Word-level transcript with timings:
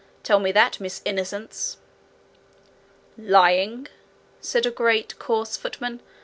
Tell 0.23 0.39
me 0.39 0.51
that, 0.53 0.79
Miss 0.79 0.99
Innocence.' 1.05 1.77
'Lying!' 3.19 3.87
said 4.39 4.65
a 4.65 4.71
great, 4.71 5.19
coarse 5.19 5.55
footman. 5.57 6.01